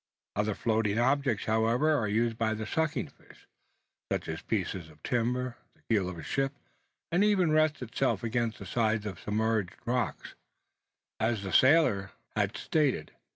[0.35, 3.47] Other floating objects, however, are used by the sucking fish,
[4.11, 6.53] such as pieces of timber, the keel of a ship;
[7.11, 10.33] and it even rests itself against the sides of submerged rocks,
[11.19, 13.11] as the sailor had stated.